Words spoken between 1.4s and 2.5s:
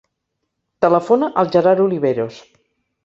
al Gerard Oliveros.